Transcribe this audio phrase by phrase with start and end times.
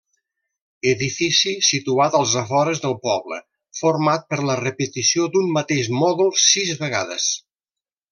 [0.91, 3.39] Edifici situat als afores del poble,
[3.81, 7.29] format per la repetició d'un mateix mòdul sis vegades.